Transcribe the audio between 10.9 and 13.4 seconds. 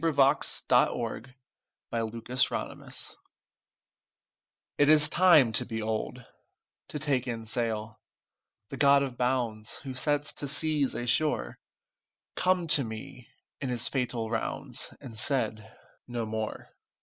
a shore, Come to me